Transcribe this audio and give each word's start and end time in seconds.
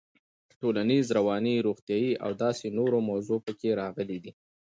ټولنيز, 0.61 1.05
رواني, 1.17 1.55
روغتيايي 1.67 2.11
او 2.23 2.31
داسې 2.43 2.65
نورو 2.77 2.97
موضوعات 3.09 3.41
پکې 3.45 3.69
راغلي 3.81 4.17
دي. 4.23 4.31